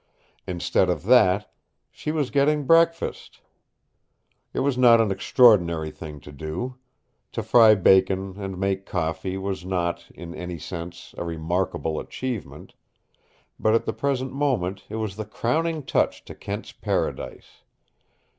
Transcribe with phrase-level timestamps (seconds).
[0.47, 1.53] Instead of that,
[1.91, 3.39] she was getting breakfast.
[4.51, 6.77] It was not an extraordinary thing to do.
[7.33, 12.73] To fry bacon and make coffee was not, in any sense, a remarkable achievement.
[13.59, 17.61] But at the present moment it was the crowning touch to Kent's paradise.